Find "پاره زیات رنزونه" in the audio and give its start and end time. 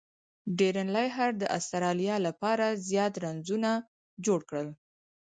2.41-3.71